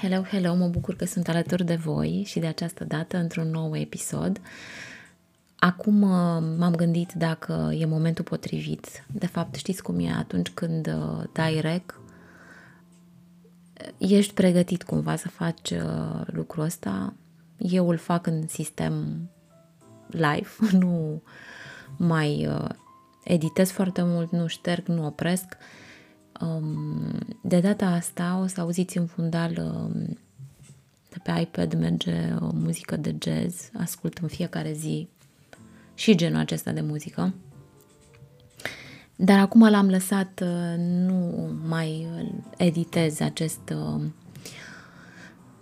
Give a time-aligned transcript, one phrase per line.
[0.00, 3.76] Hello, hello, mă bucur că sunt alături de voi și de această dată într-un nou
[3.76, 4.40] episod.
[5.56, 9.04] Acum uh, m-am gândit dacă e momentul potrivit.
[9.12, 12.00] De fapt, știți cum e atunci când uh, dai rec,
[13.98, 17.14] ești pregătit cumva să faci uh, lucrul ăsta.
[17.56, 19.28] Eu îl fac în sistem
[20.06, 21.22] live, nu
[21.96, 22.48] mai
[23.24, 25.56] editez foarte mult, nu șterg, nu opresc Um,
[27.42, 30.18] de data asta o să auziți în fundal um,
[31.08, 35.08] de pe iPad merge o muzică de jazz, ascult în fiecare zi
[35.94, 37.34] și genul acesta de muzică.
[39.16, 42.06] Dar acum l-am lăsat, uh, nu mai
[42.56, 44.02] editez acest, uh,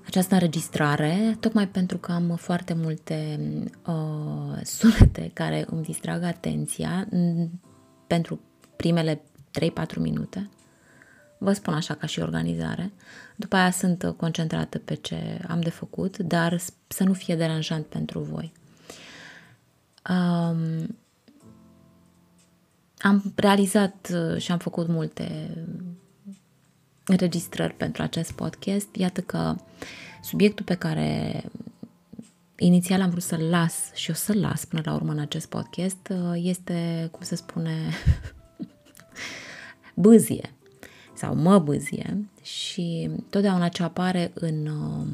[0.06, 3.38] această înregistrare, tocmai pentru că am foarte multe
[3.86, 7.08] uh, sunete care îmi distrag atenția
[8.06, 8.40] pentru
[8.76, 9.20] primele
[9.60, 10.48] 3-4 minute
[11.38, 12.92] Vă spun așa ca și organizare.
[13.36, 18.20] După aia sunt concentrată pe ce am de făcut, dar să nu fie deranjant pentru
[18.20, 18.52] voi.
[20.10, 20.96] Um,
[22.98, 25.56] am realizat uh, și am făcut multe
[27.06, 28.94] înregistrări pentru acest podcast.
[28.94, 29.54] Iată că
[30.22, 31.44] subiectul pe care
[32.56, 36.08] inițial am vrut să-l las și o să-l las până la urmă în acest podcast
[36.10, 37.72] uh, este, cum se spune,
[39.94, 40.55] bâzie
[41.16, 45.06] sau mă bâzie și totdeauna ce apare în uh,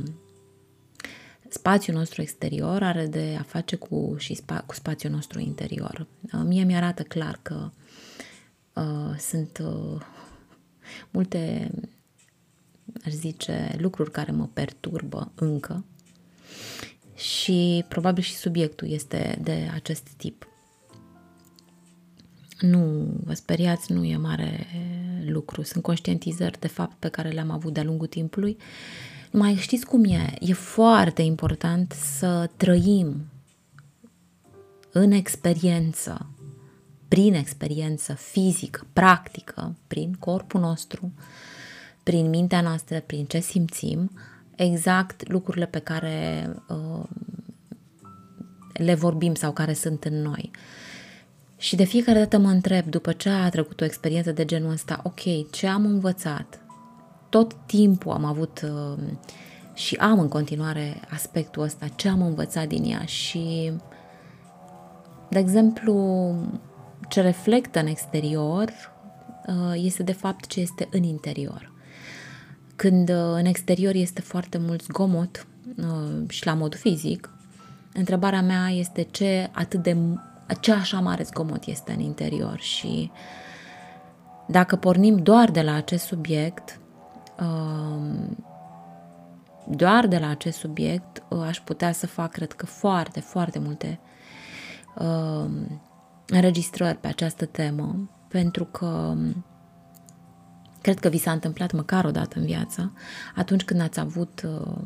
[1.49, 6.07] spațiul nostru exterior are de a face cu, și spa, cu spațiul nostru interior.
[6.23, 7.71] Uh, mie mi-arată clar că
[8.73, 10.01] uh, sunt uh,
[11.11, 11.71] multe,
[13.05, 15.85] aș zice, lucruri care mă perturbă încă
[17.15, 20.47] și probabil și subiectul este de acest tip.
[22.63, 24.67] Nu vă speriați, nu e mare
[25.27, 25.63] lucru.
[25.63, 28.57] Sunt conștientizări, de fapt, pe care le-am avut de-a lungul timpului.
[29.31, 30.35] Mai știți cum e?
[30.41, 33.27] E foarte important să trăim
[34.93, 36.31] în experiență,
[37.09, 41.13] prin experiență fizică, practică, prin corpul nostru,
[42.03, 44.11] prin mintea noastră, prin ce simțim,
[44.57, 47.05] exact lucrurile pe care uh,
[48.73, 50.51] le vorbim sau care sunt în noi.
[50.53, 50.92] Uh,
[51.63, 55.01] și de fiecare dată mă întreb, după ce a trecut o experiență de genul ăsta,
[55.03, 56.61] ok, ce am învățat?
[57.29, 58.99] Tot timpul am avut uh,
[59.75, 63.73] și am în continuare aspectul ăsta, ce am învățat din ea și,
[65.31, 66.35] de exemplu,
[67.09, 68.93] ce reflectă în exterior
[69.47, 71.73] uh, este de fapt ce este în interior.
[72.77, 75.47] Când uh, în exterior este foarte mult zgomot
[76.29, 77.31] și la mod fizic,
[77.95, 79.97] întrebarea mea este ce atât de
[80.53, 83.11] ce așa mare zgomot este în interior și
[84.47, 86.81] dacă pornim doar de la acest subiect,
[87.41, 88.47] um,
[89.67, 94.01] doar de la acest subiect uh, aș putea să fac, cred că, foarte, foarte multe
[94.99, 95.81] um,
[96.27, 99.45] înregistrări pe această temă, pentru că um,
[100.81, 102.93] cred că vi s-a întâmplat măcar o dată în viață,
[103.35, 104.77] atunci când ați avut uh,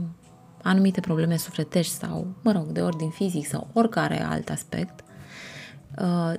[0.62, 5.05] anumite probleme sufletești sau, mă rog, de ordin fizic sau oricare alt aspect, Uh,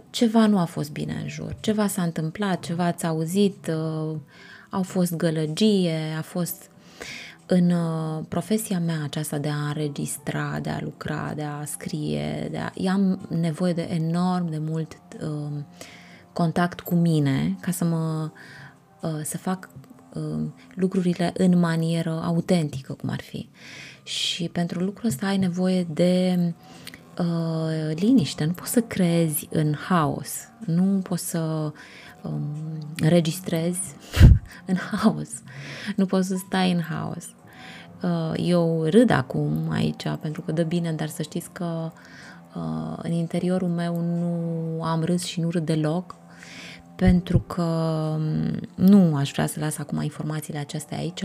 [0.10, 4.16] ceva nu a fost bine în jur, ceva s-a întâmplat, ceva ați auzit, uh,
[4.70, 6.70] au fost gălăgie, a fost
[7.46, 12.58] în uh, profesia mea aceasta de a înregistra, de a lucra, de a scrie, de
[12.58, 12.72] a...
[12.76, 15.64] eu am nevoie de enorm de mult uh,
[16.34, 18.32] contact cu mine ca să mă
[19.02, 19.70] uh, să fac
[20.14, 23.50] uh, lucrurile în manieră autentică, cum ar fi.
[24.04, 26.54] Și pentru lucrul ăsta ai nevoie de uh,
[27.96, 30.30] liniște, nu poți să crezi în haos,
[30.66, 31.72] nu poți să
[32.22, 32.42] um,
[33.00, 33.96] registrezi
[34.70, 35.30] în haos,
[35.96, 37.26] nu poți să stai în haos.
[38.02, 41.92] Uh, eu râd acum aici pentru că dă bine, dar să știți că
[42.56, 46.16] uh, în interiorul meu nu am râs și nu râd deloc
[46.98, 47.64] pentru că
[48.20, 51.24] mm, nu aș vrea să las acum informațiile acestea aici,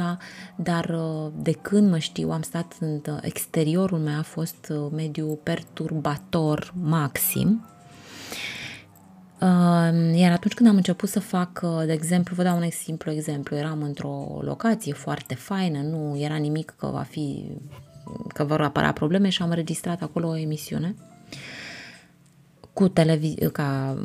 [0.56, 4.90] dar uh, de când mă știu, am stat în uh, exteriorul meu, a fost uh,
[4.94, 7.66] mediu perturbator maxim.
[10.14, 13.82] Iar atunci când am început să fac, de exemplu, vă dau un simplu exemplu, eram
[13.82, 17.50] într-o locație foarte faină, nu era nimic că va fi,
[18.28, 20.94] că vor apărea probleme și am înregistrat acolo o emisiune
[22.72, 23.96] cu televiziune, ca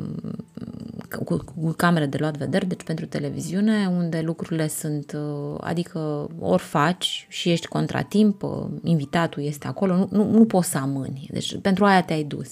[1.24, 6.62] cu, cu camere de luat vedere, deci pentru televiziune, unde lucrurile sunt, uh, adică ori
[6.62, 11.58] faci și ești contratimp, uh, invitatul este acolo, nu, nu, nu poți să amâni, deci
[11.60, 12.50] pentru aia te-ai dus.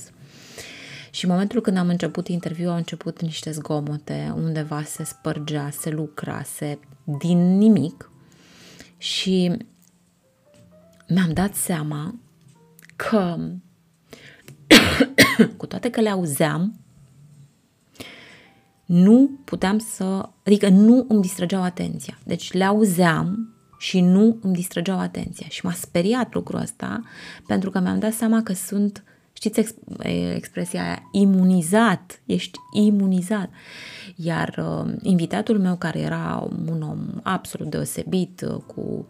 [1.11, 5.91] Și în momentul când am început interviul, au început niște zgomote, undeva se spărgea, se
[5.91, 6.79] lucra, se
[7.19, 8.11] din nimic
[8.97, 9.57] și
[11.09, 12.15] mi-am dat seama
[12.97, 13.37] că
[15.57, 16.81] cu toate că le auzeam,
[18.87, 22.19] nu puteam să, adică nu îmi distrăgeau atenția.
[22.25, 25.47] Deci le auzeam și nu îmi distrăgeau atenția.
[25.49, 27.03] Și m-a speriat lucrul ăsta
[27.47, 29.75] pentru că mi-am dat seama că sunt, știți ex,
[30.35, 33.51] expresia aia, imunizat, ești imunizat.
[34.17, 39.07] Iar uh, invitatul meu, care era un om absolut deosebit, uh, cu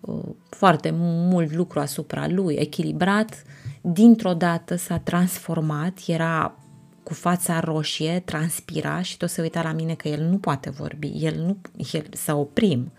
[0.00, 3.42] uh, foarte mult lucru asupra lui, echilibrat,
[3.82, 6.56] dintr-o dată s-a transformat, era
[7.02, 11.12] cu fața roșie, transpira și tot se uita la mine că el nu poate vorbi,
[11.14, 11.56] el nu,
[11.92, 12.92] el să oprim.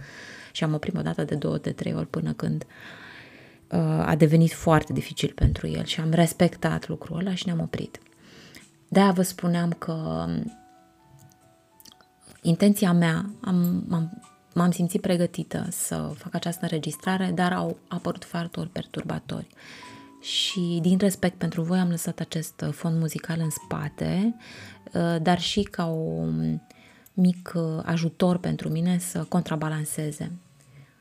[0.52, 2.66] Și am oprit o dată de două, de trei ori până când
[3.72, 8.00] uh, a devenit foarte dificil pentru el și am respectat lucrul ăla și ne-am oprit.
[8.88, 10.26] De-aia vă spuneam că
[12.42, 14.22] intenția mea, am, am,
[14.54, 19.48] m-am simțit pregătită să fac această înregistrare, dar au apărut factori perturbatori.
[20.24, 24.36] Și din respect pentru voi am lăsat acest fond muzical în spate,
[24.94, 26.60] uh, dar și ca un
[27.14, 30.32] mic uh, ajutor pentru mine să contrabalanceze.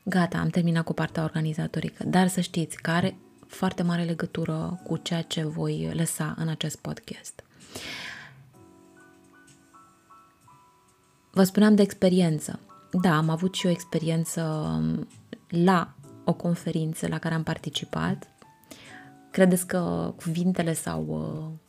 [0.03, 3.17] Gata, am terminat cu partea organizatorică, dar să știți că are
[3.47, 7.43] foarte mare legătură cu ceea ce voi lăsa în acest podcast.
[11.31, 12.59] Vă spuneam de experiență.
[12.91, 15.07] Da, am avut și o experiență um,
[15.47, 15.93] la
[16.23, 18.27] o conferință la care am participat.
[19.33, 21.59] Credeți că cuvintele sau uh,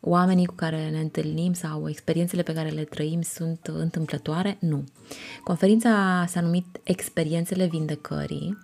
[0.00, 4.56] oamenii cu care ne întâlnim sau experiențele pe care le trăim sunt întâmplătoare?
[4.60, 4.84] Nu.
[5.44, 8.58] Conferința s-a numit Experiențele Vindecării.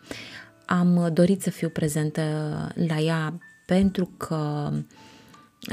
[0.66, 2.22] Am dorit să fiu prezentă
[2.74, 4.70] la ea pentru că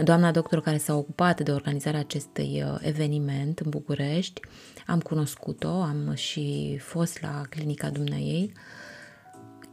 [0.04, 4.42] doamna doctor care s-a ocupat de organizarea acestui uh, eveniment în București,
[4.88, 8.54] am cunoscut-o, am și fost la clinica dumneai.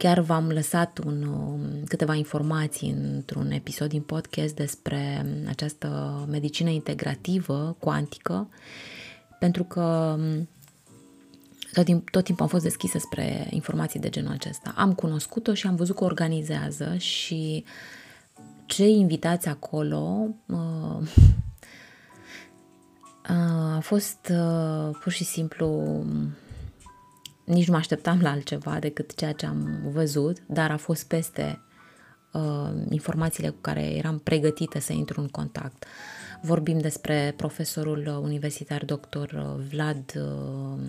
[0.01, 5.87] Chiar v-am lăsat un, um, câteva informații într-un episod din podcast despre această
[6.29, 8.49] medicină integrativă, cuantică,
[9.39, 10.49] pentru că um,
[11.73, 14.73] tot, timp, tot timpul am fost deschisă spre informații de genul acesta.
[14.75, 17.63] Am cunoscut-o și am văzut că organizează și
[18.65, 20.57] cei invitați acolo uh,
[23.29, 26.03] uh, a fost uh, pur și simplu
[27.53, 31.61] nici nu mă așteptam la altceva decât ceea ce am văzut, dar a fost peste
[32.31, 35.85] uh, informațiile cu care eram pregătită să intru în contact.
[36.41, 39.35] Vorbim despre profesorul universitar dr.
[39.69, 40.79] Vlad uh,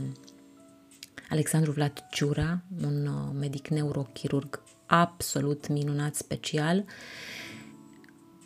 [1.33, 6.85] Alexandru Vlad Ciura, un uh, medic neurochirurg absolut minunat special,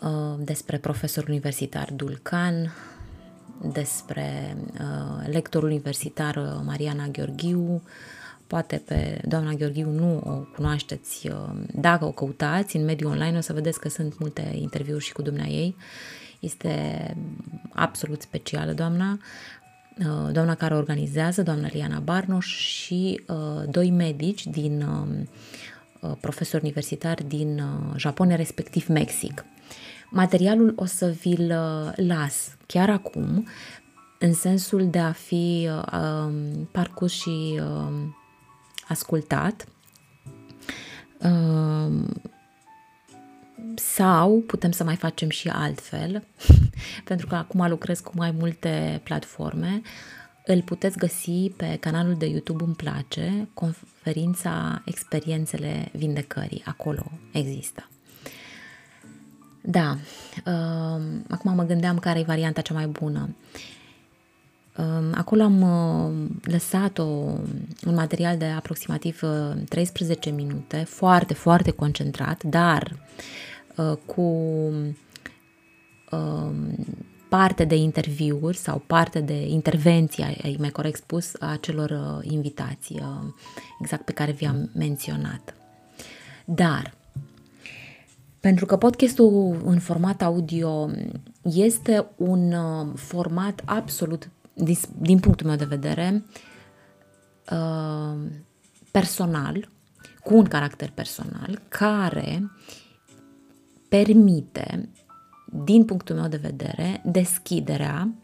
[0.03, 2.73] uh, despre profesorul universitar Dulcan,
[3.63, 7.83] despre uh, lectorul universitar uh, Mariana Gheorghiu,
[8.47, 11.35] poate pe doamna Gheorghiu nu o cunoașteți, uh,
[11.75, 15.23] dacă o căutați în mediul online o să vedeți că sunt multe interviuri și cu
[15.23, 15.77] dumnea ei.
[16.41, 17.17] Este
[17.73, 19.19] absolut specială doamna,
[19.99, 25.27] uh, doamna care organizează, doamna Liana Barnoș și uh, doi medici din um, uh,
[26.21, 29.45] profesori universitari din uh, Japonia, respectiv Mexic.
[30.11, 33.47] Materialul o să vi-l uh, las chiar acum,
[34.19, 37.93] în sensul de a fi uh, um, parcurs și uh,
[38.89, 39.67] ascultat.
[41.19, 42.05] Uh,
[43.75, 46.25] sau putem să mai facem și altfel,
[47.05, 49.83] pentru că acum lucrez cu mai multe platforme.
[50.49, 56.63] Îl puteți găsi pe canalul de YouTube Îmi place, conferința Experiențele Vindecării.
[56.65, 57.89] Acolo există.
[59.61, 59.97] Da,
[60.47, 63.37] uh, acum mă gândeam care e varianta cea mai bună.
[64.77, 67.05] Uh, acolo am uh, lăsat o,
[67.87, 72.97] un material de aproximativ uh, 13 minute, foarte, foarte concentrat, dar
[73.77, 74.23] uh, cu
[76.11, 76.51] uh,
[77.37, 83.01] parte de interviuri sau parte de intervenții, ai mai corect spus, a celor uh, invitații,
[83.01, 83.33] uh,
[83.81, 85.55] exact pe care vi-am menționat.
[86.45, 86.95] Dar
[88.41, 90.91] pentru că podcastul în format audio
[91.43, 96.25] este un uh, format absolut, din, din punctul meu de vedere,
[97.51, 98.31] uh,
[98.91, 99.69] personal,
[100.25, 102.51] cu un caracter personal, care
[103.89, 104.89] permite,
[105.53, 108.15] din punctul meu de vedere, deschiderea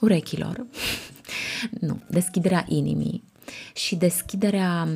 [0.00, 0.66] urechilor,
[1.86, 3.24] nu, deschiderea inimii
[3.74, 4.88] și deschiderea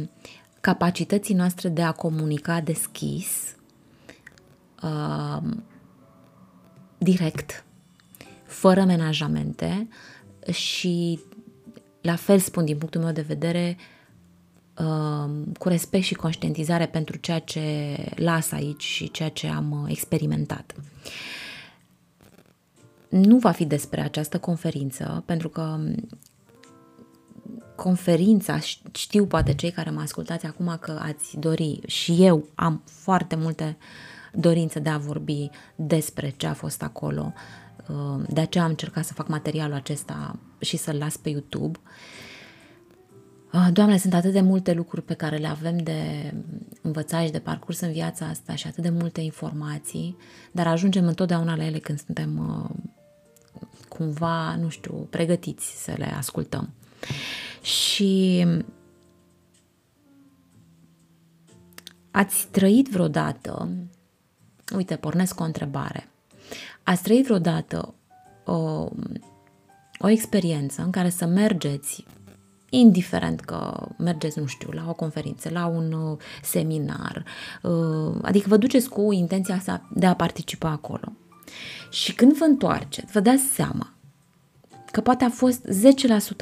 [0.60, 3.56] capacității noastre de a comunica deschis,
[4.82, 5.42] uh,
[6.98, 7.64] direct,
[8.44, 9.88] fără menajamente
[10.52, 11.20] și,
[12.00, 13.95] la fel spun din punctul meu de vedere, uh,
[15.58, 20.74] cu respect și conștientizare pentru ceea ce las aici și ceea ce am uh, experimentat.
[23.08, 25.78] Nu va fi despre această conferință, pentru că
[27.76, 28.58] conferința,
[28.92, 33.76] știu poate cei care mă ascultați acum că ați dori și eu am foarte multe
[34.32, 37.32] dorințe de a vorbi despre ce a fost acolo,
[37.88, 41.78] uh, de aceea am încercat să fac materialul acesta și să-l las pe YouTube.
[41.82, 41.90] Uh,
[43.72, 46.32] Doamne, sunt atât de multe lucruri pe care le avem de
[46.82, 50.16] învățat și de parcurs în viața asta și atât de multe informații,
[50.52, 52.70] dar ajungem întotdeauna la ele când suntem uh,
[53.88, 56.72] cumva, nu știu, pregătiți să le ascultăm.
[57.62, 58.46] Și
[62.10, 63.68] ați trăit vreodată,
[64.76, 66.08] uite, pornesc o întrebare,
[66.82, 67.94] ați trăit vreodată
[68.44, 68.88] o,
[69.98, 72.04] o experiență în care să mergeți
[72.70, 77.24] indiferent că mergeți, nu știu, la o conferință, la un uh, seminar,
[77.62, 81.12] uh, adică vă duceți cu intenția asta de a participa acolo.
[81.90, 83.94] Și când vă întoarceți, vă dați seama
[84.90, 85.68] că poate a fost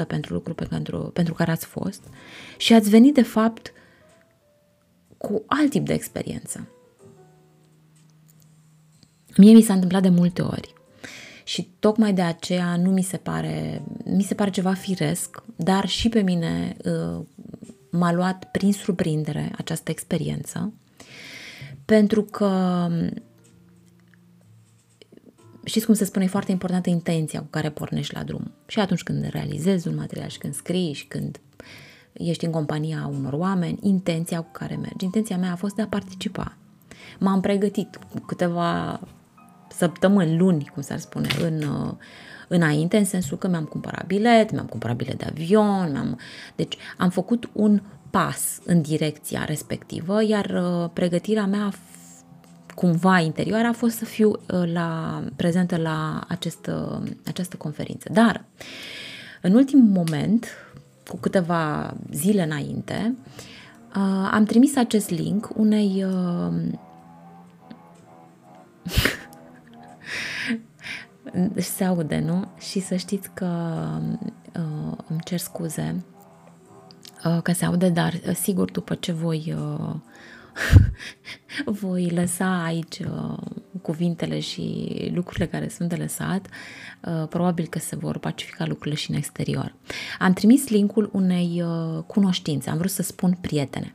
[0.02, 2.00] 10% pentru lucru pe pentru, pentru care ați fost
[2.56, 3.72] și ați venit de fapt
[5.16, 6.68] cu alt tip de experiență.
[9.36, 10.73] Mie mi s-a întâmplat de multe ori
[11.44, 16.08] și tocmai de aceea nu mi se pare, mi se pare ceva firesc, dar și
[16.08, 17.24] pe mine uh,
[17.90, 20.72] m-a luat prin surprindere această experiență,
[21.84, 22.88] pentru că
[25.64, 28.52] știți cum se spune, e foarte importantă intenția cu care pornești la drum.
[28.66, 31.40] Și atunci când realizezi un material și când scrii și când
[32.12, 35.04] ești în compania unor oameni, intenția cu care mergi.
[35.04, 36.56] Intenția mea a fost de a participa.
[37.18, 39.00] M-am pregătit câteva
[39.68, 41.62] săptămâni, luni, cum s-ar spune, în,
[42.48, 46.18] înainte, în sensul că mi-am cumpărat bilet, mi-am cumpărat bilet de avion, mi-am...
[46.56, 51.72] deci am făcut un pas în direcția respectivă, iar uh, pregătirea mea a
[52.74, 58.08] cumva interioară a fost să fiu uh, la, prezentă la această, această conferință.
[58.12, 58.44] Dar,
[59.40, 60.46] în ultimul moment,
[61.06, 63.14] cu câteva zile înainte,
[63.96, 66.52] uh, am trimis acest link unei uh,
[71.56, 72.44] se aude, nu?
[72.58, 73.46] Și să știți că
[74.56, 76.04] uh, îmi cer scuze
[77.24, 79.94] uh, că se aude, dar sigur după ce voi uh,
[81.82, 83.38] voi lăsa aici uh,
[83.82, 86.46] cuvintele și lucrurile care sunt de lăsat,
[87.04, 89.74] uh, probabil că se vor pacifica lucrurile și în exterior.
[90.18, 93.94] Am trimis linkul unei uh, cunoștințe, am vrut să spun prietene.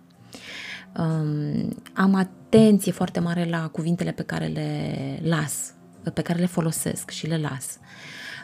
[0.97, 5.73] Um, am atenție foarte mare la cuvintele pe care le las,
[6.13, 7.77] pe care le folosesc și le las.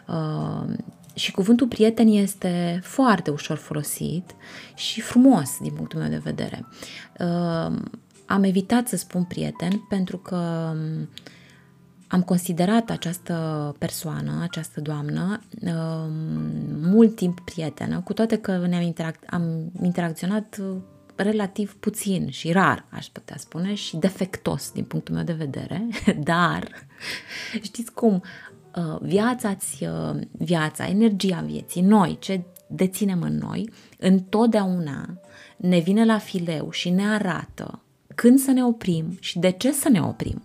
[0.08, 0.74] Uh,
[1.14, 4.36] și cuvântul prieten este foarte ușor folosit
[4.76, 6.66] și frumos din punctul meu de vedere.
[7.20, 7.82] Uh,
[8.26, 11.10] am evitat să spun prieten pentru că um,
[12.08, 15.72] am considerat această persoană, această doamnă, um,
[16.82, 20.76] mult timp prietenă, cu toate că ne-am interac- am interacționat uh,
[21.16, 25.88] relativ puțin și rar, aș putea spune, și defectos din punctul meu de vedere,
[26.24, 26.70] dar
[27.62, 28.24] știți cum,
[28.76, 35.18] uh, viața, uh, viața, energia vieții, noi, ce deținem în noi, întotdeauna
[35.58, 37.80] ne vine la fileu și ne arată
[38.16, 40.44] când să ne oprim și de ce să ne oprim.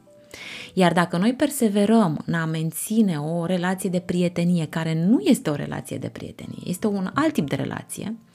[0.75, 5.55] Iar dacă noi perseverăm în a menține o relație de prietenie, care nu este o
[5.55, 8.31] relație de prietenie, este un alt tip de relație, uh,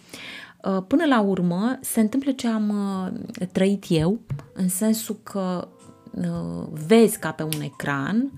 [0.87, 4.19] până la urmă se întâmplă ce am uh, trăit eu,
[4.53, 5.67] în sensul că
[6.11, 8.31] uh, vezi ca pe un ecran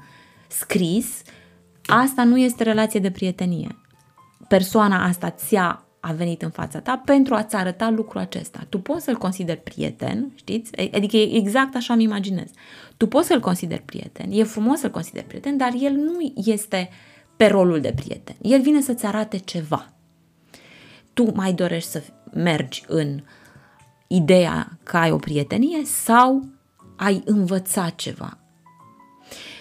[0.48, 1.22] scris,
[1.86, 3.75] asta nu este relație de prietenie.
[4.48, 8.65] Persoana asta ți-a a venit în fața ta pentru a-ți arăta lucrul acesta.
[8.69, 10.72] Tu poți să-l consideri prieten, știți?
[10.93, 12.50] Adică exact așa îmi imaginez.
[12.98, 16.89] Tu poți să-l consideri prieten, e frumos să-l consideri prieten, dar el nu este
[17.38, 18.36] pe rolul de prieten.
[18.41, 19.96] El vine să-ți arate ceva.
[21.17, 23.21] Tu mai dorești să mergi în
[24.07, 26.45] ideea că ai o prietenie sau
[26.95, 28.38] ai învățat ceva.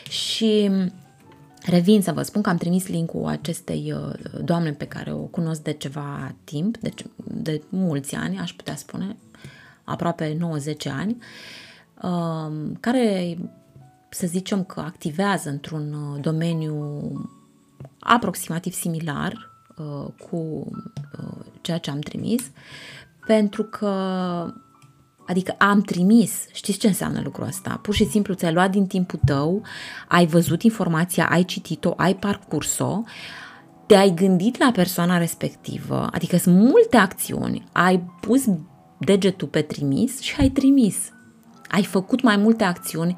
[0.08, 0.70] Și
[1.62, 5.62] Revin să vă spun că am trimis linkul acestei uh, doamne pe care o cunosc
[5.62, 9.16] de ceva timp, deci de mulți ani, aș putea spune,
[9.84, 11.16] aproape 90 ani,
[12.02, 13.38] um, care
[14.08, 17.12] să zicem că activează într-un uh, domeniu
[17.98, 20.70] aproximativ similar uh, cu
[21.60, 22.50] ceea ce am trimis,
[23.26, 23.92] pentru că
[25.26, 27.78] Adică am trimis, știți ce înseamnă lucrul ăsta?
[27.82, 29.62] Pur și simplu ți-ai luat din timpul tău,
[30.08, 33.02] ai văzut informația, ai citit-o, ai parcurs-o,
[33.86, 38.44] te-ai gândit la persoana respectivă, adică sunt multe acțiuni, ai pus
[38.98, 40.96] degetul pe trimis și ai trimis.
[41.68, 43.16] Ai făcut mai multe acțiuni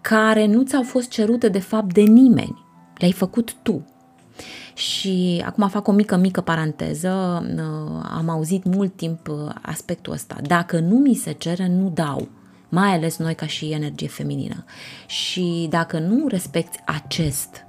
[0.00, 2.64] care nu ți-au fost cerute de fapt de nimeni.
[2.98, 3.95] Le-ai făcut tu.
[4.76, 10.36] Și acum fac o mică, mică paranteză, uh, am auzit mult timp uh, aspectul ăsta.
[10.42, 12.28] Dacă nu mi se cere, nu dau
[12.68, 14.64] mai ales noi ca și energie feminină.
[15.06, 17.64] Și dacă nu respecti acest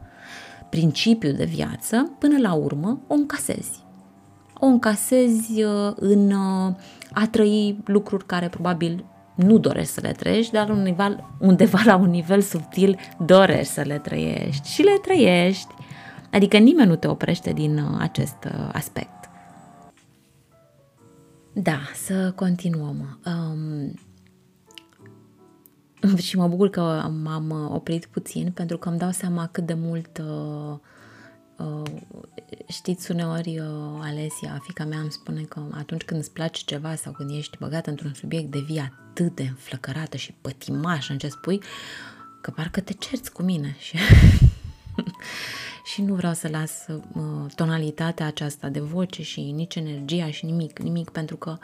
[0.70, 3.84] principiu de viață, până la urmă o încasezi.
[4.60, 6.32] O încasezi uh, în
[7.12, 11.96] a trăi lucruri care probabil nu dorești să le trăiești, dar un nivel, undeva la
[11.96, 15.74] un nivel subtil dorești să le trăiești și le trăiești.
[16.32, 19.30] Adică nimeni nu te oprește din uh, acest uh, aspect.
[21.54, 23.20] Da, să continuăm.
[23.26, 23.94] Um,
[26.18, 30.18] și mă bucur că m-am oprit puțin pentru că îmi dau seama cât de mult
[30.18, 30.78] uh,
[31.58, 32.02] uh,
[32.68, 37.12] știți uneori uh, Alesia, fica mea îmi spune că atunci când îți place ceva sau
[37.12, 41.62] când ești băgat într-un subiect devii atât de înflăcărată și pătimașă în ce spui
[42.42, 43.98] că parcă te cerți cu mine și
[45.92, 50.80] și nu vreau să las uh, tonalitatea aceasta de voce și nici energia și nimic,
[50.80, 51.58] nimic, pentru că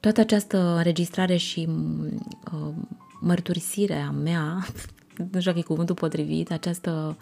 [0.00, 1.68] toată această înregistrare și
[2.52, 2.72] uh,
[3.20, 4.66] mărturisire a mea,
[5.32, 7.16] nu știu dacă e cuvântul potrivit, această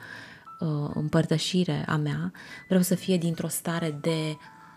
[0.61, 2.33] uh, împărtășire a mea,
[2.67, 4.37] vreau să fie dintr-o stare de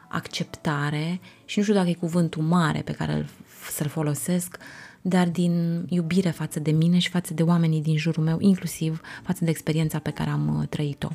[0.09, 3.29] acceptare și nu știu dacă e cuvântul mare pe care
[3.69, 4.57] să-l folosesc,
[5.01, 9.43] dar din iubire față de mine și față de oamenii din jurul meu, inclusiv față
[9.43, 11.07] de experiența pe care am uh, trăit-o.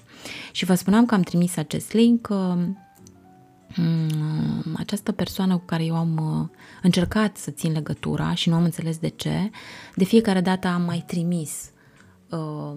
[0.52, 2.28] Și vă spuneam că am trimis acest link
[3.76, 8.64] mm, această persoană cu care eu am uh, încercat să țin legătura și nu am
[8.64, 9.50] înțeles de ce,
[9.94, 11.70] de fiecare dată am mai trimis
[12.30, 12.72] uh,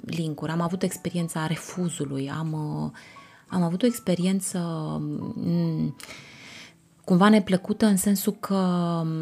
[0.00, 0.50] linkuri.
[0.50, 2.90] Am avut experiența refuzului, am, uh,
[3.46, 4.58] am avut o experiență
[5.36, 5.92] uh,
[7.06, 8.54] cumva neplăcută în sensul că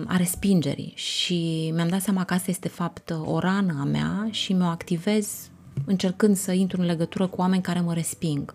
[0.07, 4.53] a respingerii și mi-am dat seama că asta este fapt o rană a mea și
[4.53, 5.51] mi-o activez
[5.87, 8.55] încercând să intru în legătură cu oameni care mă resping.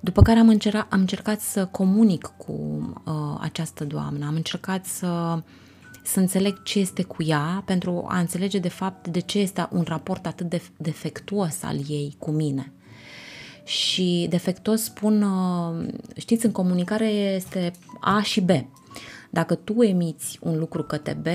[0.00, 2.52] După care am, încercat, am încercat să comunic cu
[3.04, 5.42] uh, această doamnă, am încercat să,
[6.02, 9.84] să înțeleg ce este cu ea pentru a înțelege de fapt de ce este un
[9.86, 12.72] raport atât de defectuos al ei cu mine.
[13.64, 17.70] Și defectos spun, uh, știți, în comunicare este
[18.00, 18.50] A și B.
[19.30, 21.26] Dacă tu emiți un lucru către B,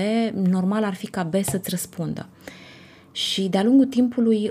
[0.46, 2.28] normal ar fi ca B să-ți răspundă.
[3.12, 4.50] Și de-a lungul timpului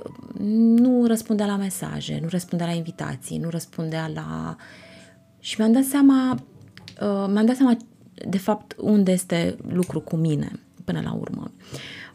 [0.79, 4.55] nu răspundea la mesaje, nu răspundea la invitații, nu răspundea la...
[5.39, 6.31] Și mi-am dat seama,
[7.01, 7.77] uh, mi-am dat seama
[8.29, 11.51] de fapt unde este lucru cu mine până la urmă.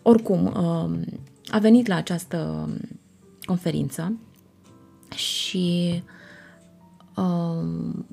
[0.03, 1.01] Oricum, uh,
[1.51, 2.68] a venit la această
[3.44, 4.18] conferință
[5.16, 6.03] și
[7.16, 8.07] um,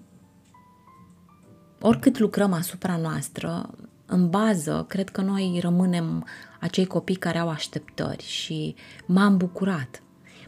[1.82, 3.70] oricât lucrăm asupra noastră,
[4.06, 6.26] în bază, cred că noi rămânem
[6.60, 10.02] acei copii care au așteptări și m-am bucurat.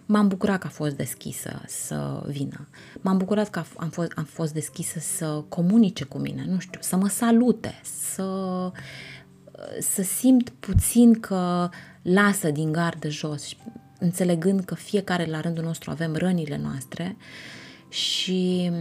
[0.06, 2.68] M-am bucurat că a fost deschisă să vină.
[3.02, 6.96] M-am bucurat că am fost, am fost deschisă să comunice cu mine, nu știu, să
[6.96, 8.72] mă salute, să,
[9.80, 11.70] să simt puțin că
[12.02, 13.56] lasă din gardă jos
[14.02, 17.18] înțelegând că fiecare la rândul nostru avem rănile noastre
[17.90, 18.72] și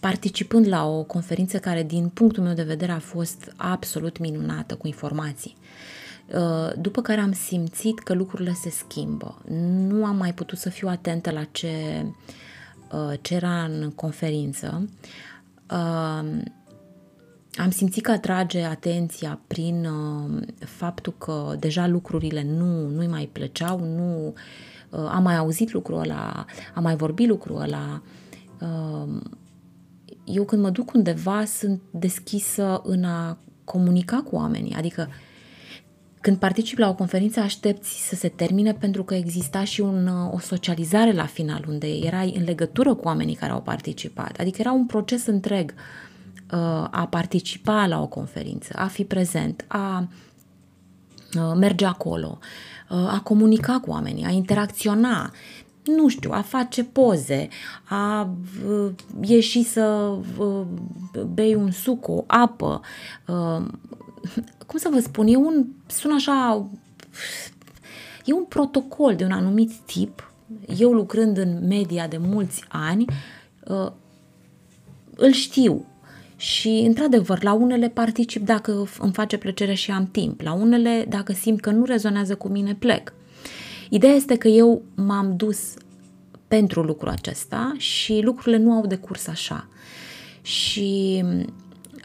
[0.00, 4.86] participând la o conferință care, din punctul meu de vedere, a fost absolut minunată cu
[4.86, 5.56] informații.
[6.34, 9.42] Uh, după care am simțit că lucrurile se schimbă.
[9.88, 12.04] Nu am mai putut să fiu atentă la ce,
[12.92, 14.88] uh, ce era în conferință.
[17.58, 23.28] Uh, am simțit că atrage atenția prin uh, faptul că deja lucrurile nu, nu-i mai
[23.32, 24.34] plăceau, nu
[24.90, 28.02] uh, am mai auzit lucrul ăla, am mai vorbit lucrul ăla.
[28.60, 29.20] Uh,
[30.24, 35.08] eu când mă duc undeva sunt deschisă în a comunica cu oamenii, adică
[36.20, 40.32] când particip la o conferință aștepți să se termine pentru că exista și un, uh,
[40.34, 44.72] o socializare la final unde erai în legătură cu oamenii care au participat, adică era
[44.72, 45.70] un proces întreg.
[45.70, 46.11] uh, Uh,
[46.90, 50.08] a participa la o conferință, a fi prezent, a
[51.36, 52.38] uh, merge acolo,
[52.90, 55.32] uh, a comunica cu oamenii, a interacționa,
[55.84, 57.48] nu știu, a face poze,
[57.88, 58.30] a
[59.20, 60.16] ieși să
[61.34, 62.80] bei un suc, o apă.
[64.66, 66.66] Cum să vă spun, e un, sună așa,
[68.24, 70.32] e un protocol de un anumit tip.
[70.78, 73.04] Eu lucrând în media de mulți ani,
[75.16, 75.86] îl știu,
[76.42, 81.32] și, într-adevăr, la unele particip dacă îmi face plăcere și am timp, la unele, dacă
[81.32, 83.12] simt că nu rezonează cu mine, plec.
[83.90, 85.74] Ideea este că eu m-am dus
[86.48, 89.68] pentru lucrul acesta și lucrurile nu au decurs așa.
[90.42, 91.22] Și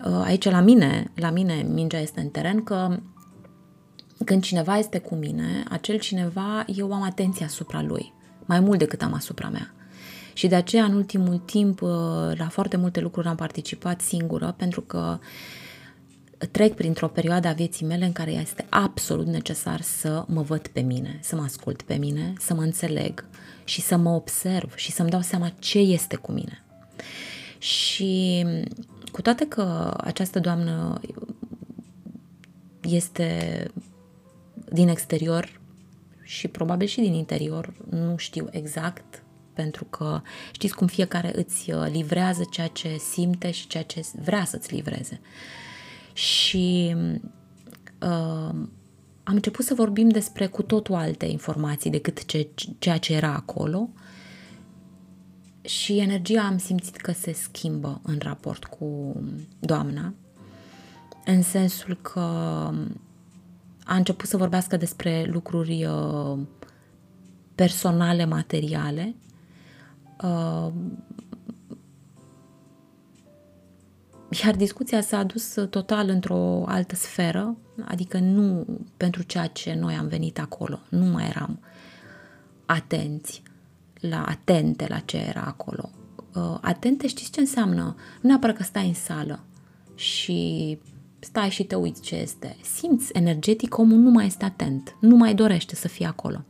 [0.05, 2.97] uh, aici la mine, la mine mingea este în teren că
[4.25, 8.13] când cineva este cu mine, acel cineva, eu am atenția asupra lui,
[8.45, 9.71] mai mult decât am asupra mea.
[10.37, 11.89] Și de aceea, în ultimul timp, uh,
[12.33, 15.19] la foarte multe lucruri am participat singură, pentru că
[16.51, 20.79] trec printr-o perioadă a vieții mele în care este absolut necesar să mă văd pe
[20.79, 23.25] mine, să mă ascult pe mine, să mă înțeleg
[23.63, 26.63] și să mă observ și să-mi dau seama ce este cu mine.
[27.57, 28.45] Și
[29.11, 30.99] cu toate că această doamnă
[32.81, 33.65] este
[34.71, 35.59] din exterior
[36.23, 39.21] și probabil și din interior, nu știu exact,
[39.57, 44.45] pentru că știți cum fiecare îți uh, livrează ceea ce simte și ceea ce vrea
[44.45, 45.19] să-ți livreze.
[46.13, 46.95] Și
[48.01, 48.55] uh,
[49.23, 52.47] am început să vorbim despre cu totul alte informații decât ce,
[52.79, 53.89] ceea ce era acolo
[55.61, 59.15] și energia am simțit că se schimbă în raport cu
[59.59, 60.13] doamna,
[61.25, 62.19] în sensul că
[63.83, 66.39] a început să vorbească despre lucruri uh,
[67.55, 69.26] personale, materiale, uh,
[74.43, 78.65] iar discuția s-a adus total într-o altă sferă, adică nu
[78.97, 81.59] pentru ceea ce noi am venit acolo, nu mai eram
[82.65, 83.41] atenți
[83.99, 85.89] la atente la ce era acolo.
[86.35, 87.95] Uh, atente știți ce înseamnă?
[88.21, 89.39] Nu neapărat că stai în sală
[89.95, 90.79] și
[91.19, 92.55] stai și te uiți ce este.
[92.61, 96.43] Simți energetic, omul nu mai este atent, nu mai dorește să fie acolo.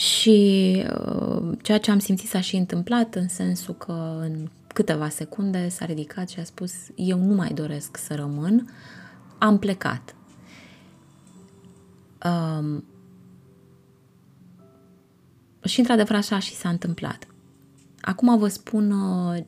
[0.00, 5.68] Și uh, ceea ce am simțit s-a și întâmplat în sensul că în câteva secunde
[5.68, 8.70] s-a ridicat și a spus eu nu mai doresc să rămân,
[9.38, 10.14] am plecat.
[12.24, 12.84] Um,
[15.64, 17.26] și într-adevăr așa și s-a întâmplat.
[18.00, 19.44] Acum vă spun uh,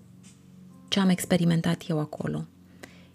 [0.89, 2.47] ce am experimentat eu acolo.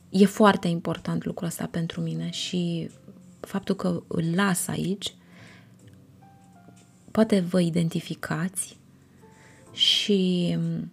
[0.09, 2.89] E foarte important lucrul ăsta pentru mine și
[3.39, 5.15] faptul că îl las aici,
[7.17, 8.77] poate vă identificați
[9.71, 10.91] și um,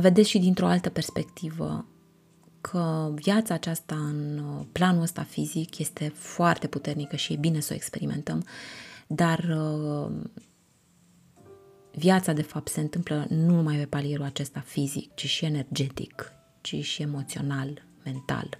[0.00, 1.86] vedeți și dintr-o altă perspectivă
[2.60, 7.68] că viața aceasta în uh, planul ăsta fizic este foarte puternică și e bine să
[7.72, 8.44] o experimentăm,
[9.06, 10.12] dar uh,
[11.92, 16.84] viața de fapt se întâmplă nu numai pe palierul acesta fizic, ci și energetic, ci
[16.84, 18.58] și emoțional, mental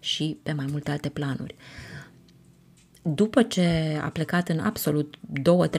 [0.00, 1.54] și pe mai multe alte planuri.
[3.14, 5.18] După ce a plecat în absolut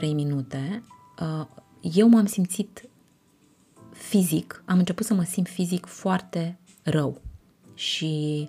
[0.00, 0.82] minute,
[1.20, 1.46] uh,
[1.80, 2.88] eu m-am simțit
[3.92, 7.20] fizic, am început să mă simt fizic foarte rău
[7.74, 8.48] și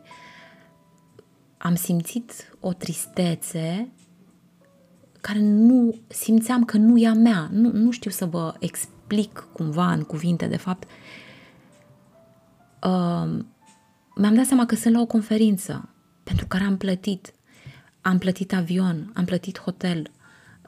[1.57, 3.91] am simțit o tristețe
[5.21, 7.49] care nu simțeam că nu e a mea.
[7.51, 10.89] Nu, nu știu să vă explic cumva în cuvinte, de fapt.
[12.83, 13.39] Uh,
[14.15, 15.89] mi-am dat seama că sunt la o conferință
[16.23, 17.33] pentru care am plătit.
[18.01, 20.11] Am plătit avion, am plătit hotel,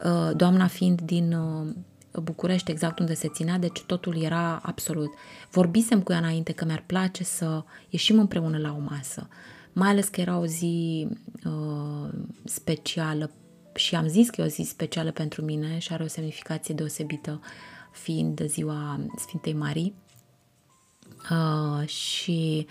[0.05, 1.73] uh, doamna fiind din uh,
[2.21, 5.09] București, exact unde se ținea, deci totul era absolut.
[5.51, 9.27] Vorbisem cu ea înainte că mi-ar place să ieșim împreună la o masă,
[9.73, 11.07] mai ales că era o zi
[11.45, 12.09] uh,
[12.43, 13.31] specială
[13.75, 17.41] și am zis că e o zi specială pentru mine și are o semnificație deosebită
[17.91, 19.93] fiind ziua Sfintei Marii.
[21.31, 22.67] Uh, și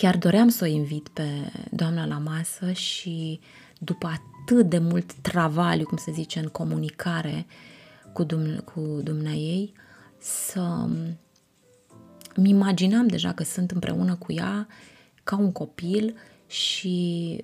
[0.00, 3.40] chiar doream să o invit pe doamna la masă și
[3.78, 7.46] după atât de mult travaliu, cum se zice, în comunicare
[8.12, 9.72] cu, dum- cu dumnea ei,
[10.18, 10.88] să
[12.36, 14.66] mi imaginam deja că sunt împreună cu ea
[15.24, 16.14] ca un copil
[16.46, 17.36] și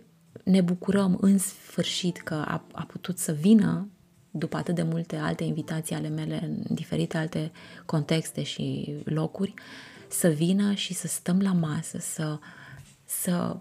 [0.45, 3.89] ne bucurăm în sfârșit că a, a putut să vină
[4.31, 7.53] după atât de multe alte invitații ale mele în diferite alte
[7.85, 9.55] contexte și locuri,
[10.19, 12.39] să vină și să stăm la masă, să,
[13.05, 13.57] să,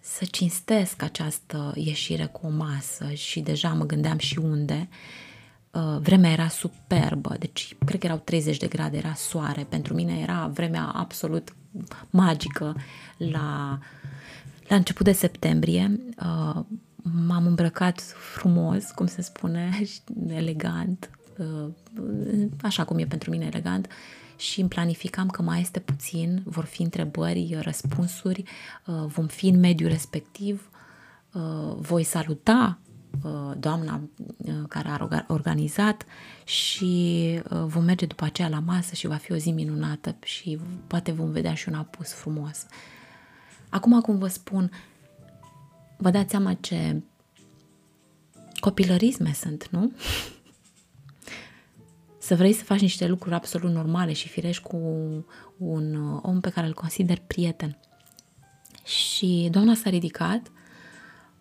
[0.00, 4.88] să cinstesc această ieșire cu o masă și deja mă gândeam și unde.
[5.70, 9.66] Uh, vremea era superbă, deci cred că erau 30 de grade, era soare.
[9.68, 11.54] Pentru mine era vremea absolut
[12.10, 12.76] magică
[13.16, 13.78] la
[14.68, 16.64] la început de septembrie uh,
[17.26, 18.00] m-am îmbrăcat
[18.36, 19.70] frumos, cum se spune,
[20.28, 21.70] elegant, uh,
[22.62, 23.88] așa cum e pentru mine elegant
[24.36, 28.42] și îmi planificam că mai este puțin, vor fi întrebări, răspunsuri,
[28.86, 30.70] uh, vom fi în mediul respectiv,
[31.76, 32.78] voi saluta
[33.58, 34.00] doamna
[34.68, 36.04] care a organizat
[36.44, 41.12] și vom merge după aceea la masă și va fi o zi minunată și poate
[41.12, 42.66] vom vedea și un apus frumos.
[43.68, 44.70] Acum cum vă spun,
[45.96, 47.02] vă dați seama ce
[48.60, 49.92] copilărisme sunt, nu?
[52.26, 54.76] să vrei să faci niște lucruri absolut normale și firești cu
[55.56, 57.78] un om pe care îl consider prieten.
[58.84, 60.50] Și doamna s-a ridicat,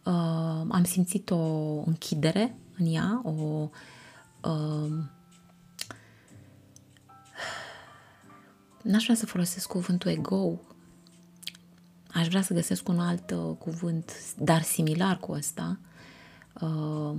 [0.04, 1.38] uh, am simțit o
[1.86, 3.70] închidere în ea, o
[4.50, 4.92] uh,
[8.82, 10.60] n-aș vrea să folosesc cuvântul ego,
[12.12, 15.80] aș vrea să găsesc un alt uh, cuvânt, dar similar cu ăsta,
[16.62, 17.16] uh,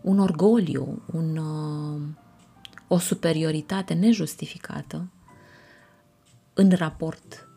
[0.00, 2.02] un orgoliu, un, uh,
[2.88, 5.08] o superioritate nejustificată
[6.54, 7.48] în raport,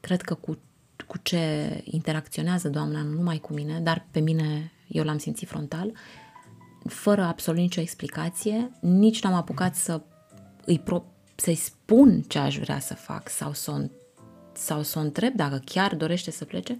[0.00, 0.58] cred că cu,
[1.06, 5.92] cu ce interacționează doamna, nu numai cu mine, dar pe mine eu l-am simțit frontal,
[6.84, 10.02] fără absolut nicio explicație, nici n-am apucat să
[10.64, 13.76] îi pro- să-i spun ce aș vrea să fac sau să o,
[14.52, 16.78] sau să o întreb dacă chiar dorește să plece,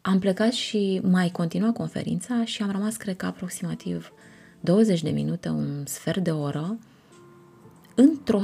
[0.00, 4.12] am plecat și mai continua conferința și am rămas, cred că, aproximativ
[4.60, 6.78] 20 de minute, un sfert de oră,
[7.94, 8.42] într-o,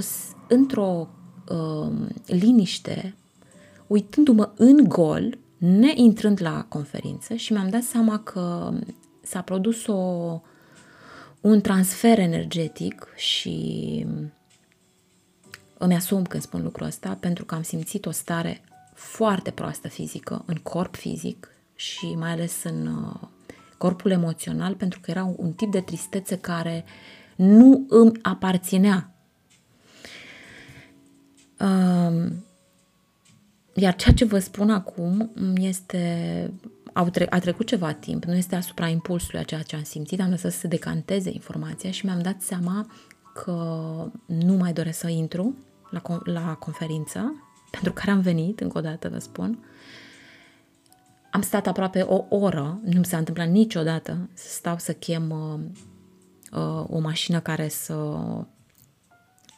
[0.49, 1.09] într-o
[1.49, 1.93] uh,
[2.27, 3.15] liniște,
[3.87, 8.73] uitându-mă în gol, neintrând la conferință și mi-am dat seama că
[9.23, 9.95] s-a produs o,
[11.41, 14.07] un transfer energetic și
[15.79, 18.63] îmi asum când spun lucrul ăsta pentru că am simțit o stare
[18.95, 23.29] foarte proastă fizică, în corp fizic și mai ales în uh,
[23.79, 26.85] corpul emoțional, pentru că era un tip de tristețe care
[27.37, 29.11] nu îmi aparținea.
[31.61, 32.45] Um,
[33.75, 36.51] iar ceea ce vă spun acum este
[37.31, 40.53] a trecut ceva timp, nu este asupra impulsului a ceea ce am simțit, am lăsat
[40.53, 42.87] să se decanteze informația și mi-am dat seama
[43.35, 43.53] că
[44.27, 45.55] nu mai doresc să intru
[45.91, 47.35] la, la conferință,
[47.71, 49.59] pentru care am venit, încă o dată vă spun.
[51.37, 55.61] Am stat aproape o oră, nu mi s-a întâmplat niciodată să stau să chem uh,
[56.61, 58.19] uh, o mașină care să,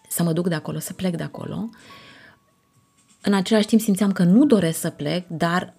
[0.09, 1.69] să mă duc de acolo, să plec de acolo.
[3.23, 5.75] În același timp simțeam că nu doresc să plec, dar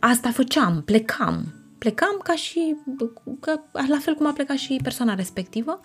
[0.00, 1.54] asta făceam, plecam.
[1.78, 2.76] Plecam ca și,
[3.40, 5.80] că, la fel cum a plecat și persoana respectivă.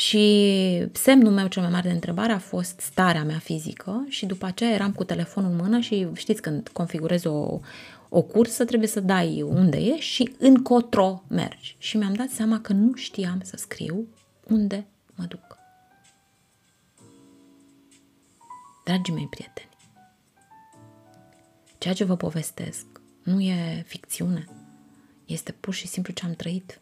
[0.00, 4.46] Și semnul meu cel mai mare de întrebare a fost starea mea fizică și după
[4.46, 7.60] aceea eram cu telefonul în mână și știți când configurezi o,
[8.08, 11.76] o cursă trebuie să dai unde e și încotro mergi.
[11.78, 14.06] Și mi-am dat seama că nu știam să scriu
[14.48, 15.58] unde mă duc.
[18.84, 19.68] Dragii mei prieteni,
[21.78, 22.86] ceea ce vă povestesc
[23.22, 24.48] nu e ficțiune,
[25.26, 26.80] este pur și simplu ce am trăit.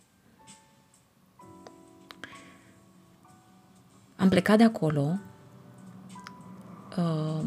[4.19, 5.19] Am plecat de acolo,
[6.97, 7.45] uh,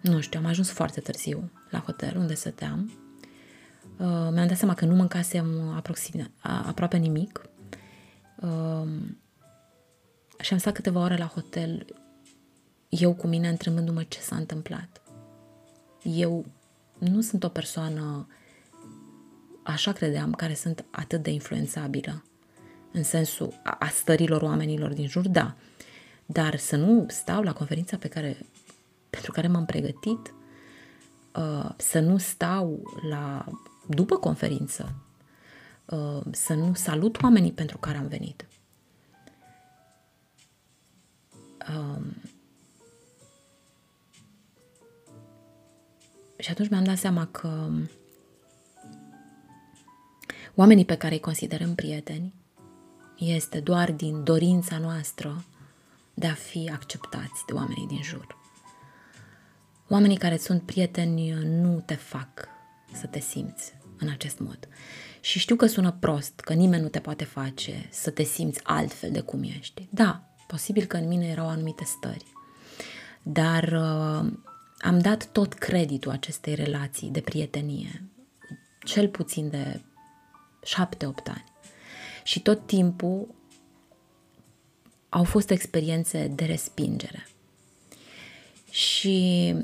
[0.00, 2.92] nu știu, am ajuns foarte târziu la hotel unde stăteam.
[3.98, 7.40] Uh, mi-am dat seama că nu mâncasem aproxim, aproape nimic
[8.40, 8.88] uh,
[10.40, 11.86] și am stat câteva ore la hotel,
[12.88, 15.02] eu cu mine întrebându-mă ce s-a întâmplat.
[16.02, 16.46] Eu
[16.98, 18.26] nu sunt o persoană,
[19.62, 22.22] așa credeam, care sunt atât de influențabilă
[22.94, 25.54] în sensul a stărilor oamenilor din jur, da.
[26.26, 28.46] Dar să nu stau la conferința pe care,
[29.10, 30.34] pentru care m-am pregătit,
[31.36, 33.44] uh, să nu stau la
[33.86, 34.94] după conferință,
[35.84, 38.46] uh, să nu salut oamenii pentru care am venit.
[41.68, 42.14] Um,
[46.38, 47.70] și atunci mi-am dat seama că
[50.54, 52.32] oamenii pe care îi considerăm prieteni
[53.18, 55.44] este doar din dorința noastră
[56.14, 58.36] de a fi acceptați de oamenii din jur.
[59.88, 62.48] Oamenii care sunt prieteni nu te fac
[62.92, 64.68] să te simți în acest mod.
[65.20, 69.10] Și știu că sună prost, că nimeni nu te poate face să te simți altfel
[69.10, 69.88] de cum ești.
[69.90, 72.24] Da, posibil că în mine erau anumite stări,
[73.22, 74.32] dar uh,
[74.78, 78.04] am dat tot creditul acestei relații de prietenie,
[78.84, 79.80] cel puțin de
[80.64, 81.53] șapte-opt ani.
[82.24, 83.34] Și tot timpul
[85.08, 87.26] au fost experiențe de respingere.
[88.70, 89.54] Și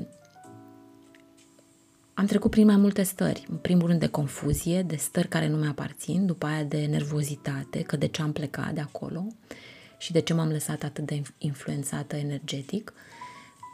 [2.13, 3.45] am trecut prin mai multe stări.
[3.49, 7.95] În primul rând de confuzie, de stări care nu mi-aparțin, după aia de nervozitate, că
[7.95, 9.27] de ce am plecat de acolo
[9.97, 12.93] și de ce m-am lăsat atât de influențată energetic.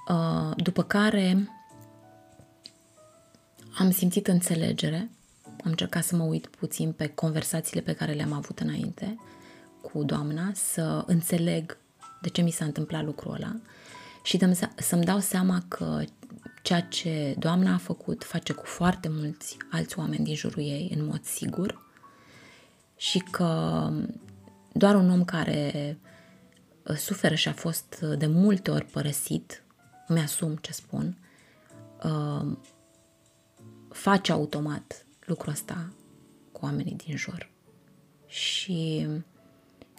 [0.10, 1.50] Uh, după care
[3.78, 5.10] am simțit înțelegere
[5.68, 9.18] am încercat să mă uit puțin pe conversațiile pe care le-am avut înainte
[9.82, 11.78] cu doamna, să înțeleg
[12.22, 13.56] de ce mi s-a întâmplat lucrul ăla
[14.24, 14.40] și
[14.78, 16.04] să-mi dau seama că
[16.64, 21.06] ceea ce doamna a făcut face cu foarte mulți alți oameni din jurul ei, în
[21.06, 21.86] mod sigur,
[22.96, 23.92] și că
[24.72, 25.98] doar un om care
[26.84, 29.64] uh, suferă și a fost uh, de multe ori părăsit,
[30.08, 31.18] mi-asum ce spun,
[32.04, 32.58] uh,
[33.90, 35.90] face automat lucrul ăsta
[36.52, 37.50] cu oamenii din jur.
[38.28, 39.08] Și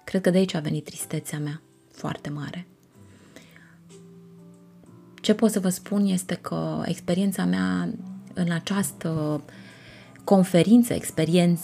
[0.05, 1.63] cred că de aici a venit tristețea mea
[1.93, 2.67] foarte mare.
[5.21, 7.89] Ce pot să vă spun este că experiența mea
[8.35, 9.43] în această
[10.25, 11.61] conferință, experienț,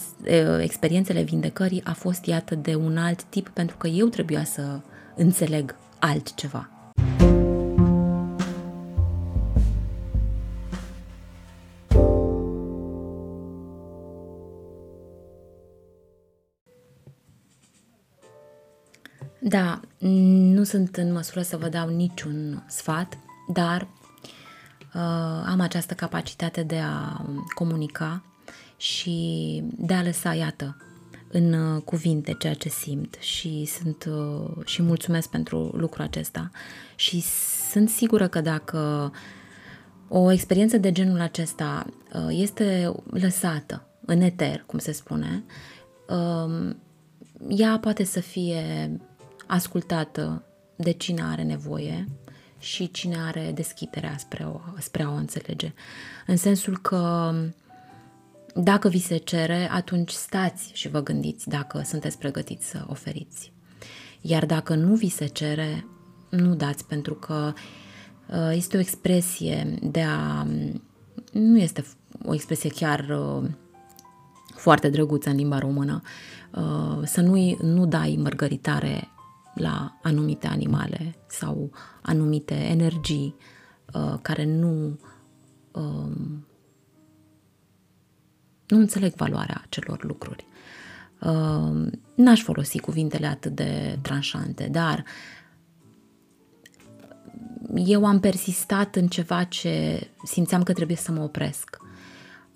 [0.59, 4.79] experiențele vindecării a fost iată de un alt tip pentru că eu trebuia să
[5.15, 6.69] înțeleg altceva.
[19.47, 19.79] Da,
[20.53, 23.17] nu sunt în măsură să vă dau niciun sfat,
[23.53, 25.01] dar uh,
[25.45, 28.23] am această capacitate de a comunica
[28.77, 30.77] și de a lăsa, iată,
[31.31, 36.51] în uh, cuvinte ceea ce simt și sunt uh, și mulțumesc pentru lucrul acesta.
[36.95, 37.23] Și
[37.71, 39.11] sunt sigură că dacă
[40.07, 45.43] o experiență de genul acesta uh, este lăsată în eter, cum se spune,
[46.07, 46.77] um,
[47.47, 48.91] ea poate să fie
[49.47, 50.43] ascultată
[50.75, 52.07] de cine are nevoie
[52.59, 55.73] și cine are deschiderea spre, o, spre a o înțelege.
[56.27, 57.33] În sensul că
[58.55, 63.53] dacă vi se cere, atunci stați și vă gândiți dacă sunteți pregătiți să oferiți.
[64.21, 65.85] Iar dacă nu vi se cere,
[66.29, 67.53] nu dați, pentru că
[68.27, 70.47] uh, este o expresie de a.
[71.31, 71.85] Nu este
[72.25, 73.49] o expresie chiar uh,
[74.55, 76.01] foarte drăguță în limba română.
[76.51, 79.09] Uh, să nu, nu dai mărgăritare
[79.55, 83.35] la anumite animale sau anumite energii
[84.21, 84.99] care nu
[85.71, 86.45] um,
[88.67, 90.47] nu înțeleg valoarea acelor lucruri.
[91.21, 95.03] Uh, n-aș folosi cuvintele atât de tranșante, dar
[97.75, 101.77] eu am persistat în ceva ce simțeam că trebuie să mă opresc.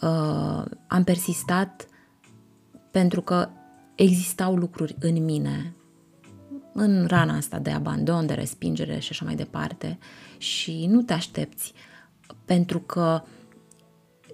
[0.02, 1.88] Uh, am persistat
[2.92, 3.50] pentru că
[3.96, 5.74] existau lucruri în mine,
[6.80, 9.98] în rana asta de abandon, de respingere și așa mai departe,
[10.38, 11.74] și nu te aștepți
[12.46, 13.30] pentru că uh,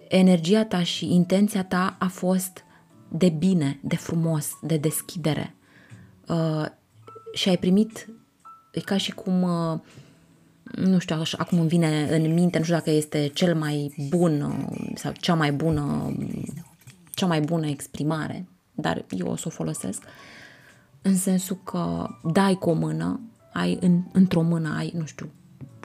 [0.07, 2.63] energia ta și intenția ta a fost
[3.09, 5.55] de bine, de frumos, de deschidere.
[6.27, 6.65] Uh,
[7.33, 8.07] și ai primit,
[8.71, 9.79] e ca și cum, uh,
[10.75, 14.41] nu știu, așa, acum îmi vine în minte, nu știu dacă este cel mai bun
[14.41, 16.15] uh, sau cea mai bună,
[17.13, 20.03] cea mai bună exprimare, dar eu o să o folosesc,
[21.07, 23.19] în sensul că dai cu o mână,
[23.53, 25.29] ai în, într-o mână, ai, nu știu,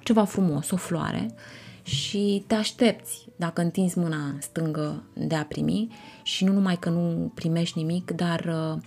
[0.02, 1.34] ceva frumos, o floare
[1.82, 5.88] și te aștepți dacă întinzi mâna stângă de a primi
[6.22, 8.82] și nu numai că nu primești nimic, dar uh,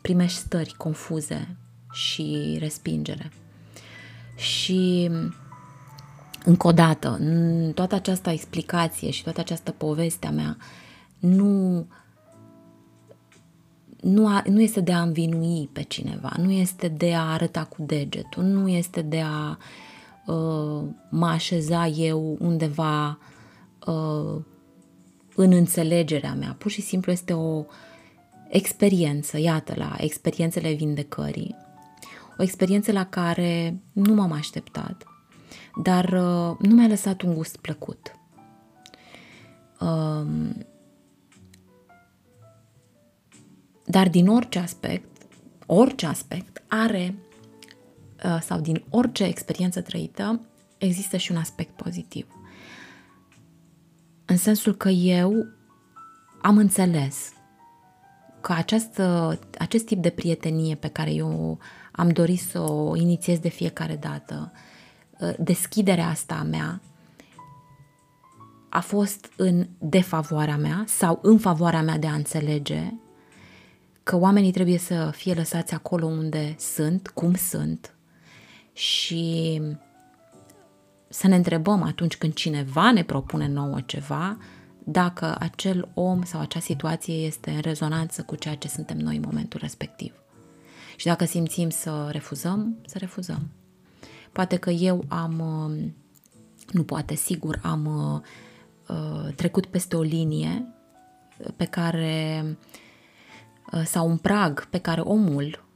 [0.00, 1.56] primești stări confuze
[1.92, 3.32] și respingere.
[4.36, 5.10] Și
[6.44, 7.20] încă o dată,
[7.74, 10.56] toată această explicație și toată această poveste a mea
[11.18, 11.86] nu,
[14.00, 17.82] nu, a, nu este de a învinui pe cineva, nu este de a arăta cu
[17.82, 19.56] degetul, nu este de a uh,
[20.28, 23.18] uh, mă așeza eu undeva
[23.86, 24.40] uh,
[25.34, 26.54] în înțelegerea mea.
[26.58, 27.64] Pur și simplu este o
[28.48, 31.56] experiență, iată, la experiențele vindecării.
[32.38, 35.04] O experiență la care nu m-am așteptat,
[35.82, 38.12] dar uh, nu mi-a lăsat un gust plăcut.
[39.80, 40.26] Uh,
[43.88, 45.22] dar din orice aspect,
[45.66, 47.14] orice aspect are
[48.24, 50.40] Uh, sau din orice experiență trăită,
[50.78, 52.26] există și un aspect pozitiv.
[54.24, 55.46] În sensul că eu
[56.42, 57.32] am înțeles
[58.40, 61.58] că această, acest tip de prietenie pe care eu
[61.92, 64.52] am dorit să o inițiez de fiecare dată,
[65.18, 66.80] uh, deschiderea asta a mea,
[68.68, 72.92] a fost în defavoarea mea sau în favoarea mea de a înțelege
[74.08, 77.94] că oamenii trebuie să fie lăsați acolo unde sunt, cum sunt,
[78.72, 79.62] și
[81.08, 84.38] să ne întrebăm atunci când cineva ne propune nouă ceva,
[84.84, 89.22] dacă acel om sau acea situație este în rezonanță cu ceea ce suntem noi în
[89.26, 90.14] momentul respectiv.
[90.96, 93.48] Și dacă simțim să refuzăm, să refuzăm.
[94.32, 95.90] Poate că eu am, uh,
[96.72, 97.86] nu poate, sigur, am
[98.88, 100.66] uh, trecut peste o linie
[101.56, 102.56] pe care, uh,
[103.84, 105.66] sau un prag pe care omul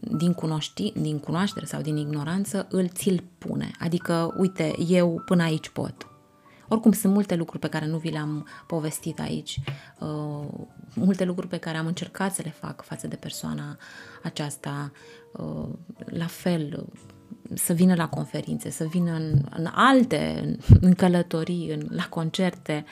[0.00, 3.70] din, cunoști, din cunoaștere sau din ignoranță îl ți-l pune.
[3.78, 6.06] Adică, uite, eu până aici pot.
[6.68, 9.60] Oricum sunt multe lucruri pe care nu vi le-am povestit aici.
[9.98, 13.76] Uh, multe lucruri pe care am încercat să le fac față de persoana
[14.22, 14.92] aceasta,
[15.32, 15.68] uh,
[16.04, 16.86] la fel,
[17.54, 22.84] să vină la conferințe, să vină în, în alte, în, în călătorii, în, la concerte,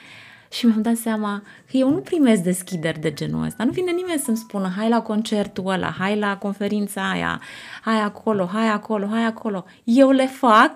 [0.51, 3.63] și mi-am dat seama că eu nu primesc deschideri de genul ăsta.
[3.63, 7.41] Nu vine nimeni să-mi spună hai la concertul ăla, hai la conferința aia,
[7.81, 9.65] hai acolo, hai acolo, hai acolo.
[9.83, 10.71] Eu le fac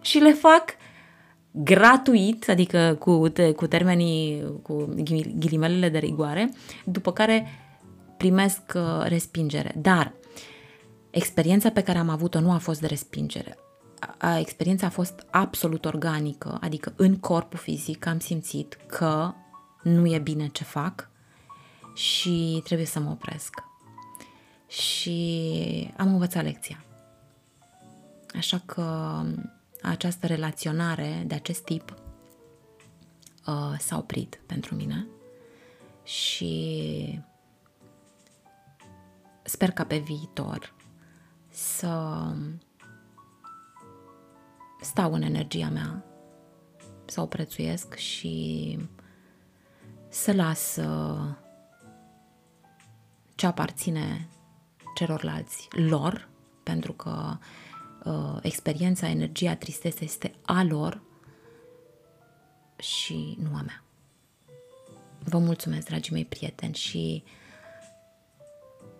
[0.00, 0.64] și le fac
[1.50, 4.94] gratuit, adică cu, cu termenii, cu
[5.38, 6.52] ghilimelele de rigoare,
[6.84, 7.46] după care
[8.16, 9.74] primesc uh, respingere.
[9.76, 10.12] Dar
[11.10, 13.58] experiența pe care am avut-o nu a fost de respingere.
[14.18, 19.32] A, experiența a fost absolut organică, adică în corpul fizic am simțit că
[19.82, 21.10] nu e bine ce fac
[21.94, 23.54] și trebuie să mă opresc.
[24.68, 26.84] Și am învățat lecția.
[28.34, 29.20] Așa că
[29.82, 31.94] această relaționare de acest tip
[33.46, 35.06] uh, s-a oprit pentru mine
[36.04, 37.20] și
[39.42, 40.74] sper ca pe viitor
[41.50, 42.22] să
[44.80, 46.04] stau în energia mea,
[47.04, 48.78] să o prețuiesc și
[50.08, 51.34] să las uh,
[53.34, 54.28] ce aparține
[54.94, 56.28] celorlalți lor,
[56.62, 57.36] pentru că
[58.04, 61.02] uh, experiența, energia, tristețe este a lor
[62.76, 63.84] și nu a mea.
[65.24, 67.24] Vă mulțumesc, dragii mei prieteni, și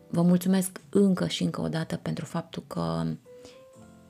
[0.08, 3.04] vă mulțumesc încă și încă o dată pentru faptul că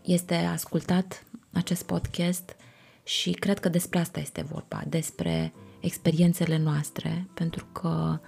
[0.02, 1.25] este ascultat
[1.56, 2.56] acest podcast
[3.04, 8.20] și cred că despre asta este vorba, despre experiențele noastre, pentru că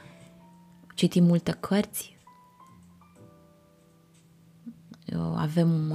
[0.95, 2.17] citim multe cărți,
[5.35, 5.93] avem,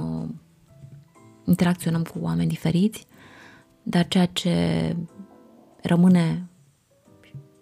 [1.44, 3.06] interacționăm cu oameni diferiți,
[3.82, 4.96] dar ceea ce
[5.82, 6.48] rămâne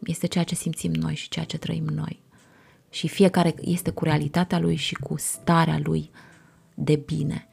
[0.03, 2.23] este ceea ce simțim noi și ceea ce trăim noi.
[2.91, 6.11] Și fiecare este cu realitatea lui și cu starea lui
[6.75, 7.47] de bine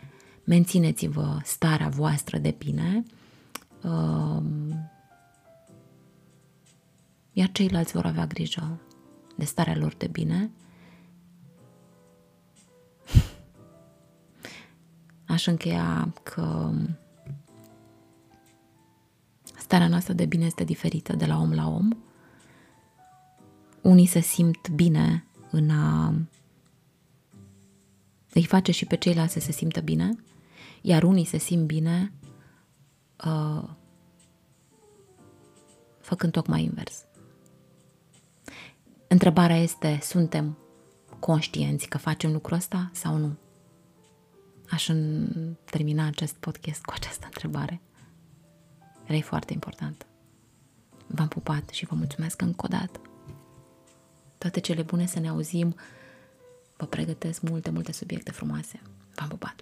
[0.49, 3.03] mențineți-vă starea voastră de bine,
[3.83, 4.89] um,
[7.31, 8.79] iar ceilalți vor avea grijă
[9.35, 10.51] de starea lor de bine.
[15.33, 16.71] Aș încheia că
[19.57, 21.89] starea noastră de bine este diferită de la om la om.
[23.81, 26.13] Unii se simt bine în a
[28.33, 30.15] îi face și pe ceilalți să se simtă bine,
[30.81, 32.13] iar unii se simt bine
[33.25, 33.69] uh,
[35.99, 37.05] făcând tocmai invers.
[39.07, 40.57] Întrebarea este, suntem
[41.19, 43.37] conștienți că facem lucrul ăsta sau nu?
[44.69, 44.87] Aș
[45.65, 47.81] termina acest podcast cu această întrebare.
[49.07, 50.07] E foarte important.
[51.07, 53.01] V-am pupat și vă mulțumesc încă o dată.
[54.37, 55.75] Toate cele bune să ne auzim.
[56.77, 58.81] Vă pregătesc multe, multe subiecte frumoase.
[59.15, 59.61] V-am pupat.